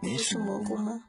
[0.00, 1.02] 你是蘑菇吗？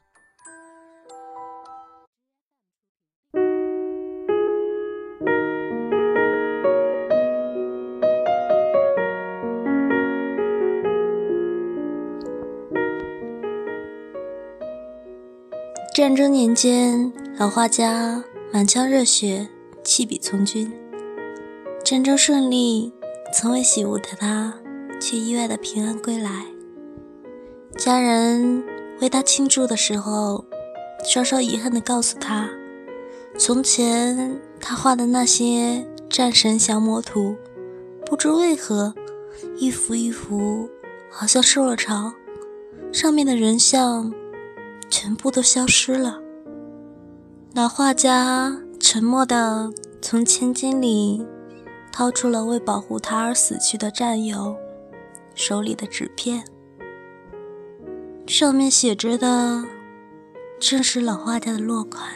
[15.93, 19.47] 战争年间，老画家满腔热血
[19.83, 20.71] 弃笔从军。
[21.85, 22.91] 战争顺利，
[23.33, 24.55] 从未醒悟的他，
[24.99, 26.45] 却意外的平安归来。
[27.77, 28.63] 家人
[29.01, 30.45] 为他庆祝的时候，
[31.03, 32.49] 稍稍遗憾的告诉他，
[33.37, 37.35] 从前他画的那些战神降魔图，
[38.05, 38.93] 不知为何，
[39.57, 40.69] 一幅一幅
[41.11, 42.13] 好像受了潮，
[42.91, 44.13] 上面的人像。
[44.91, 46.19] 全部都消失了。
[47.53, 51.23] 老画家沉默地从千金里
[51.91, 54.55] 掏出了为保护他而死去的战友
[55.35, 56.43] 手里的纸片，
[58.29, 59.65] 上面写着的
[60.59, 62.07] 正是老画家的落款。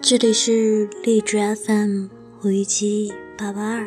[0.00, 2.08] 这里是荔枝 FM
[2.42, 3.86] 五一七八八二。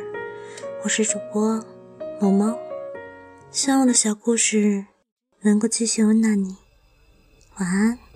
[0.86, 1.62] 我是主播
[2.22, 2.58] 萌萌，
[3.52, 4.86] 希望我的小故事
[5.42, 6.56] 能够继续温暖你。
[7.60, 8.11] 晚安。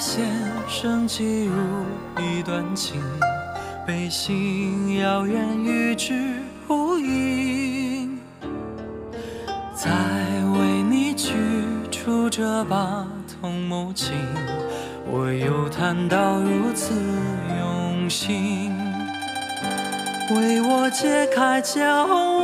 [0.00, 0.26] 先
[0.68, 1.54] 生寄入
[2.18, 3.02] 一段情，
[3.86, 6.34] 悲心遥远与之
[6.66, 8.18] 呼应。
[9.74, 9.90] 再
[10.52, 11.34] 为你取
[11.90, 13.06] 出这把
[13.40, 14.14] 桐木琴，
[15.06, 16.94] 我又弹到如此
[17.58, 18.72] 用心。
[20.34, 21.82] 为我解开脚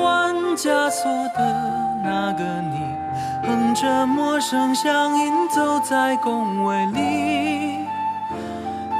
[0.02, 3.05] 腕枷锁的那个你。
[3.46, 7.78] 哼着陌生乡音，走在宫闱里。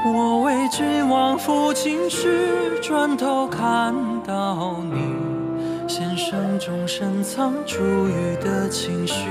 [0.05, 3.93] 我为君王抚琴时，转头看
[4.25, 9.25] 到你，弦声中深藏珠玉的情绪。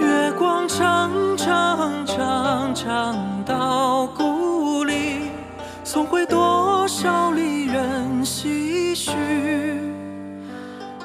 [0.00, 3.14] 月光长长长长
[3.44, 5.30] 到故里，
[5.84, 9.12] 送回多少离人唏嘘。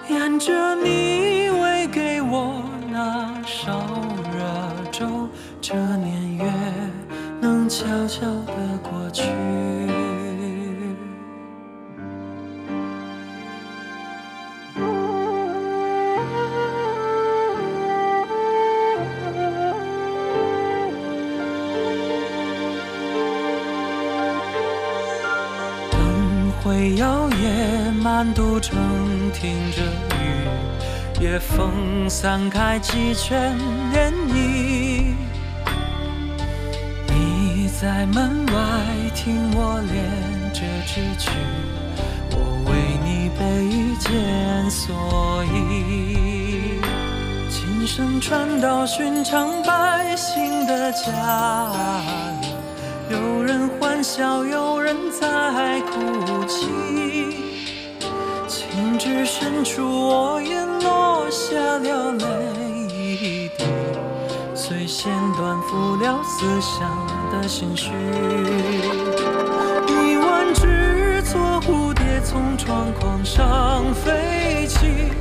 [0.08, 1.13] 沿着你。
[7.76, 8.54] 悄悄地
[8.84, 9.24] 过去，
[25.90, 28.78] 灯会摇曳，满都城
[29.34, 29.82] 听着
[30.22, 33.58] 雨，夜风散开几圈
[33.92, 35.16] 涟漪。
[37.84, 38.54] 在门外
[39.14, 40.06] 听我练
[40.54, 41.32] 这支曲，
[42.32, 42.38] 我
[42.72, 44.10] 为你备一件
[44.70, 46.80] 蓑衣。
[47.50, 51.70] 琴声传到寻常百姓的家
[52.40, 52.48] 里，
[53.10, 56.70] 有人欢笑，有人在哭泣。
[58.48, 62.26] 情至深处，我眼落下了泪
[62.88, 63.66] 一滴，
[64.66, 66.90] 随弦断付了思乡。
[67.34, 67.90] 的心绪，
[69.90, 75.12] 一万只做蝴蝶从窗框上飞起，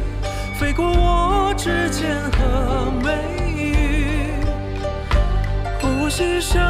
[0.61, 3.11] 飞过我指尖和眉
[3.57, 3.75] 宇，
[5.81, 6.61] 呼吸声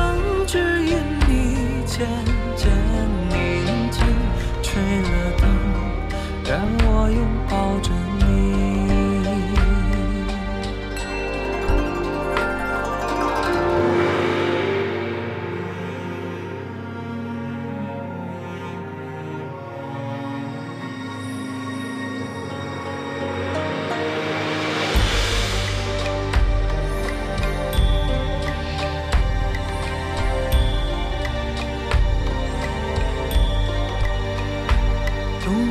[0.46, 0.96] 只因
[1.28, 2.06] 你渐
[2.56, 2.70] 渐
[3.28, 4.00] 宁静，
[4.62, 5.08] 吹了
[5.40, 5.44] 灯，
[6.44, 6.92] 让我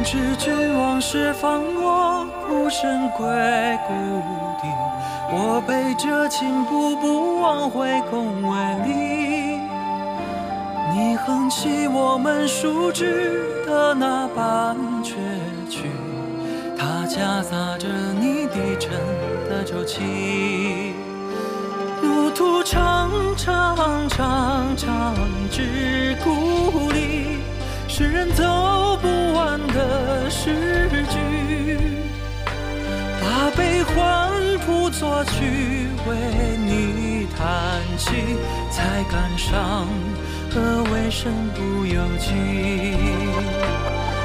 [0.04, 3.26] 知君往事放我孤身归
[3.88, 3.94] 故
[4.60, 4.68] 地，
[5.32, 9.60] 我背着琴步步往回宫闱里。
[10.94, 15.14] 你哼起我们熟知的那半阙
[15.70, 15.90] 曲，
[16.78, 17.88] 它夹杂着
[18.20, 18.92] 你低沉
[19.50, 20.94] 的酒气。
[22.02, 25.16] 路途长长长长
[25.50, 27.38] 至故里，
[27.88, 28.44] 世人走
[33.82, 36.16] 把悲欢谱作曲，为
[36.58, 38.12] 你弹起，
[38.70, 39.88] 才感伤。
[40.54, 42.34] 何为身不由己？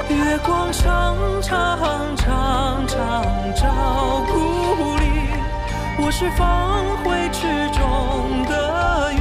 [0.08, 3.24] 月光常常常常
[3.54, 5.04] 照故里，
[5.98, 9.16] 我是放回池中的鱼，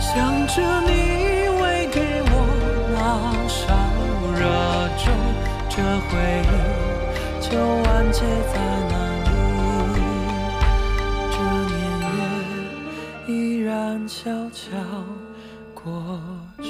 [0.00, 0.90] 想着你
[1.60, 2.32] 喂给我
[2.94, 2.96] 那
[3.48, 3.58] 勺
[4.34, 4.40] 热
[4.96, 5.04] 粥，
[5.68, 5.76] 这
[6.08, 6.10] 回
[6.44, 6.97] 忆
[7.40, 8.54] 就完结在
[8.90, 8.94] 那
[9.94, 9.98] 里，
[11.30, 11.36] 这
[11.68, 11.76] 年
[12.16, 14.76] 月依然悄悄。
[15.74, 16.20] 过
[16.60, 16.68] 去。